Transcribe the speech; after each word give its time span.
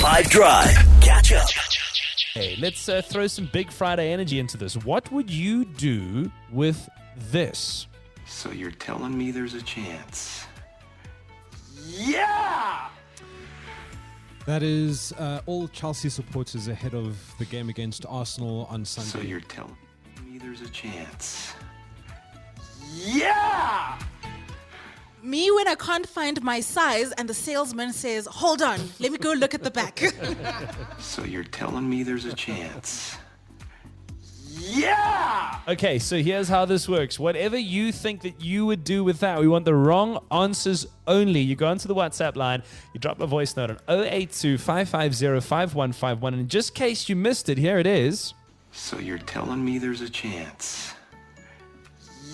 5 0.00 0.30
Drive. 0.30 0.74
Catch 1.02 1.32
up. 1.34 1.46
Hey, 2.32 2.56
let's 2.58 2.88
uh, 2.88 3.02
throw 3.02 3.26
some 3.26 3.50
big 3.52 3.70
Friday 3.70 4.12
energy 4.14 4.38
into 4.38 4.56
this. 4.56 4.74
What 4.78 5.12
would 5.12 5.30
you 5.30 5.66
do 5.66 6.32
with 6.50 6.88
this? 7.30 7.86
So 8.24 8.50
you're 8.50 8.70
telling 8.70 9.16
me 9.18 9.30
there's 9.30 9.52
a 9.52 9.60
chance? 9.60 10.46
Yeah! 11.86 12.88
That 14.46 14.62
is 14.62 15.12
uh, 15.18 15.42
all 15.44 15.68
Chelsea 15.68 16.08
supporters 16.08 16.68
ahead 16.68 16.94
of 16.94 17.18
the 17.38 17.44
game 17.44 17.68
against 17.68 18.06
Arsenal 18.08 18.66
on 18.70 18.86
Sunday. 18.86 19.10
So 19.10 19.20
you're 19.20 19.40
telling 19.40 19.76
me 20.24 20.38
there's 20.38 20.62
a 20.62 20.70
chance? 20.70 21.52
Yeah! 23.04 23.89
Me 25.30 25.48
when 25.52 25.68
I 25.68 25.76
can't 25.76 26.08
find 26.08 26.42
my 26.42 26.58
size 26.58 27.12
and 27.12 27.28
the 27.28 27.34
salesman 27.34 27.92
says, 27.92 28.26
Hold 28.26 28.62
on, 28.62 28.80
let 28.98 29.12
me 29.12 29.18
go 29.18 29.32
look 29.32 29.54
at 29.54 29.62
the 29.62 29.70
back. 29.70 30.02
So 30.98 31.22
you're 31.24 31.44
telling 31.44 31.88
me 31.88 32.02
there's 32.02 32.24
a 32.24 32.32
chance? 32.32 33.16
Yeah! 34.58 35.60
Okay, 35.68 36.00
so 36.00 36.16
here's 36.16 36.48
how 36.48 36.64
this 36.64 36.88
works. 36.88 37.16
Whatever 37.18 37.56
you 37.56 37.92
think 37.92 38.22
that 38.22 38.40
you 38.40 38.66
would 38.66 38.82
do 38.82 39.04
with 39.04 39.20
that, 39.20 39.38
we 39.38 39.46
want 39.46 39.66
the 39.66 39.74
wrong 39.74 40.18
answers 40.32 40.84
only. 41.06 41.40
You 41.40 41.54
go 41.54 41.68
onto 41.68 41.86
the 41.86 41.94
WhatsApp 41.94 42.34
line, 42.34 42.64
you 42.92 42.98
drop 42.98 43.20
a 43.20 43.26
voice 43.26 43.56
note 43.56 43.70
on 43.70 43.78
082 43.88 44.58
550 44.58 45.40
5151. 45.46 46.34
And 46.34 46.42
in 46.42 46.48
just 46.48 46.74
case 46.74 47.08
you 47.08 47.14
missed 47.14 47.48
it, 47.48 47.56
here 47.56 47.78
it 47.78 47.86
is. 47.86 48.34
So 48.72 48.98
you're 48.98 49.18
telling 49.18 49.64
me 49.64 49.78
there's 49.78 50.00
a 50.00 50.10
chance? 50.10 50.92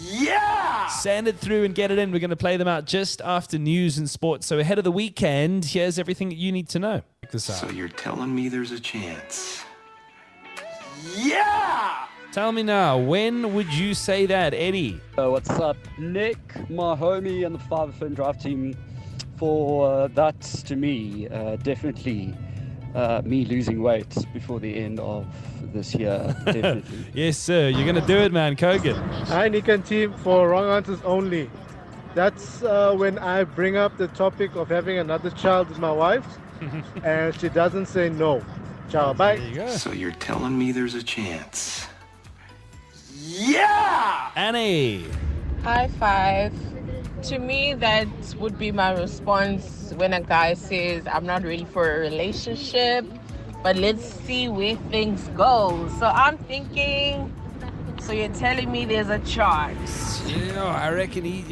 Yeah! 0.02 0.86
Send 0.88 1.28
it 1.28 1.38
through 1.38 1.64
and 1.64 1.74
get 1.74 1.90
it 1.90 1.98
in. 1.98 2.12
We're 2.12 2.20
going 2.20 2.30
to 2.30 2.36
play 2.36 2.56
them 2.56 2.68
out 2.68 2.84
just 2.86 3.20
after 3.22 3.58
news 3.58 3.98
and 3.98 4.08
sports. 4.08 4.46
So 4.46 4.58
ahead 4.58 4.78
of 4.78 4.84
the 4.84 4.92
weekend, 4.92 5.64
here's 5.64 5.98
everything 5.98 6.28
that 6.28 6.36
you 6.36 6.52
need 6.52 6.68
to 6.70 6.78
know. 6.78 7.02
Check 7.22 7.32
this 7.32 7.50
out. 7.50 7.56
So 7.56 7.70
you're 7.70 7.88
telling 7.88 8.34
me 8.34 8.48
there's 8.48 8.72
a 8.72 8.80
chance? 8.80 9.64
Yeah! 11.16 12.06
Tell 12.32 12.52
me 12.52 12.62
now, 12.62 12.98
when 12.98 13.54
would 13.54 13.72
you 13.72 13.94
say 13.94 14.26
that, 14.26 14.52
Eddie? 14.52 15.00
Uh, 15.16 15.30
what's 15.30 15.48
up, 15.50 15.76
Nick, 15.98 16.38
my 16.68 16.94
homie, 16.94 17.46
and 17.46 17.54
the 17.54 17.58
5FM 17.58 18.14
Drive 18.14 18.42
team? 18.42 18.76
For 19.38 19.90
uh, 19.90 20.08
that, 20.08 20.40
to 20.40 20.76
me, 20.76 21.28
uh, 21.28 21.56
definitely 21.56 22.34
uh, 22.96 23.20
me 23.24 23.44
losing 23.44 23.82
weight 23.82 24.12
before 24.32 24.58
the 24.58 24.74
end 24.74 24.98
of 24.98 25.26
this 25.72 25.94
year. 25.94 26.34
Definitely. 26.46 27.06
Yes, 27.12 27.36
sir. 27.36 27.68
You're 27.68 27.84
going 27.84 28.00
to 28.00 28.06
do 28.06 28.16
it, 28.16 28.32
man. 28.32 28.56
Kogan. 28.56 28.96
Hi, 29.26 29.48
Nick 29.48 29.68
and 29.68 29.84
team, 29.84 30.14
for 30.14 30.48
wrong 30.48 30.70
answers 30.70 31.00
only. 31.04 31.50
That's 32.14 32.62
uh, 32.62 32.94
when 32.94 33.18
I 33.18 33.44
bring 33.44 33.76
up 33.76 33.98
the 33.98 34.08
topic 34.08 34.56
of 34.56 34.68
having 34.68 34.98
another 34.98 35.30
child 35.30 35.68
with 35.68 35.78
my 35.78 35.92
wife, 35.92 36.26
and 37.04 37.34
she 37.34 37.50
doesn't 37.50 37.86
say 37.86 38.08
no. 38.08 38.42
Ciao, 38.88 39.12
bye. 39.12 39.36
There 39.36 39.48
you 39.48 39.54
go. 39.56 39.68
So 39.68 39.92
you're 39.92 40.12
telling 40.12 40.58
me 40.58 40.72
there's 40.72 40.94
a 40.94 41.02
chance? 41.02 41.86
Yeah! 43.20 44.30
Annie. 44.34 45.04
High 45.62 45.88
five. 45.98 46.54
To 47.26 47.40
me, 47.40 47.74
that 47.74 48.06
would 48.38 48.56
be 48.56 48.70
my 48.70 48.92
response 48.92 49.92
when 49.96 50.12
a 50.12 50.20
guy 50.20 50.54
says, 50.54 51.02
I'm 51.10 51.26
not 51.26 51.42
ready 51.42 51.64
for 51.64 51.90
a 51.90 51.98
relationship, 51.98 53.04
but 53.64 53.74
let's 53.74 54.04
see 54.04 54.48
where 54.48 54.76
things 54.94 55.26
go. 55.34 55.88
So 55.98 56.06
I'm 56.06 56.38
thinking, 56.46 57.34
so 57.98 58.12
you're 58.12 58.28
telling 58.28 58.70
me 58.70 58.84
there's 58.84 59.08
a 59.08 59.18
chance. 59.26 60.22
Yeah, 60.30 60.66
I 60.66 60.92
reckon 60.92 61.24
he. 61.24 61.42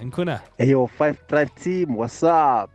Nkuna. 0.00 0.42
Hey, 0.58 0.70
yo, 0.70 0.88
Five 0.88 1.24
Drive 1.28 1.54
team, 1.54 1.94
what's 1.94 2.24
up? 2.24 2.72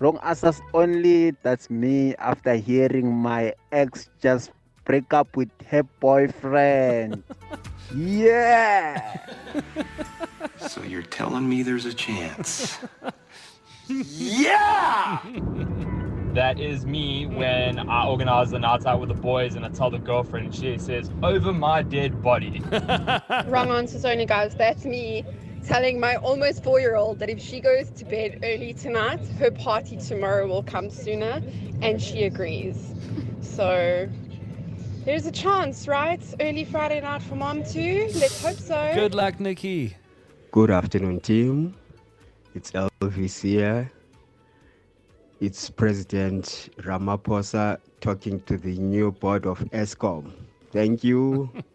Wrong 0.00 0.18
answers 0.24 0.60
only. 0.72 1.30
That's 1.44 1.70
me 1.70 2.16
after 2.16 2.56
hearing 2.56 3.14
my 3.14 3.54
ex 3.70 4.10
just 4.20 4.50
break 4.84 5.14
up 5.14 5.36
with 5.36 5.50
her 5.70 5.84
boyfriend. 6.00 7.22
yeah! 7.94 9.16
So 10.74 10.82
you're 10.82 11.02
telling 11.02 11.48
me 11.48 11.62
there's 11.62 11.84
a 11.84 11.94
chance? 11.94 12.78
yeah! 13.86 15.20
That 16.32 16.58
is 16.58 16.84
me 16.84 17.26
when 17.26 17.78
I 17.88 18.08
organize 18.08 18.50
the 18.50 18.58
night 18.58 18.84
out 18.84 18.98
with 18.98 19.08
the 19.08 19.14
boys 19.14 19.54
and 19.54 19.64
I 19.64 19.68
tell 19.68 19.88
the 19.88 20.00
girlfriend, 20.00 20.46
and 20.46 20.52
she 20.52 20.76
says, 20.78 21.12
over 21.22 21.52
my 21.52 21.82
dead 21.82 22.20
body. 22.20 22.60
Wrong 23.46 23.70
answers 23.70 24.04
only, 24.04 24.26
guys. 24.26 24.56
That's 24.56 24.84
me 24.84 25.24
telling 25.64 26.00
my 26.00 26.16
almost 26.16 26.64
four 26.64 26.80
year 26.80 26.96
old 26.96 27.20
that 27.20 27.30
if 27.30 27.40
she 27.40 27.60
goes 27.60 27.90
to 27.90 28.04
bed 28.04 28.40
early 28.42 28.72
tonight, 28.74 29.24
her 29.38 29.52
party 29.52 29.96
tomorrow 29.96 30.48
will 30.48 30.64
come 30.64 30.90
sooner, 30.90 31.40
and 31.82 32.02
she 32.02 32.24
agrees. 32.24 32.96
So 33.42 34.08
there's 35.04 35.26
a 35.26 35.32
chance, 35.32 35.86
right? 35.86 36.20
Early 36.40 36.64
Friday 36.64 37.00
night 37.00 37.22
for 37.22 37.36
mom, 37.36 37.62
too. 37.62 38.10
Let's 38.16 38.42
hope 38.44 38.56
so. 38.56 38.90
Good 38.92 39.14
luck, 39.14 39.38
Nikki. 39.38 39.94
Good 40.54 40.70
afternoon, 40.70 41.18
team. 41.18 41.74
It's 42.54 42.70
Elvis 42.70 43.42
here. 43.42 43.90
It's 45.40 45.68
President 45.68 46.70
Ramaphosa 46.78 47.78
talking 48.00 48.40
to 48.42 48.56
the 48.56 48.78
new 48.78 49.10
board 49.10 49.46
of 49.46 49.58
Eskom. 49.72 50.30
Thank 50.70 51.02
you. 51.02 51.50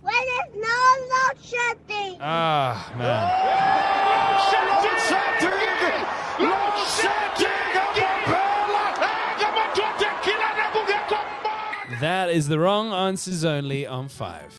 When 0.00 0.22
there's 0.24 0.54
no 0.54 0.78
load 1.12 1.36
shedding. 1.44 2.16
Ah, 2.18 2.94
man. 2.96 3.44
That 12.00 12.30
is 12.30 12.48
the 12.48 12.58
wrong 12.58 12.94
answers 12.94 13.44
only 13.44 13.86
on 13.86 14.08
five. 14.08 14.58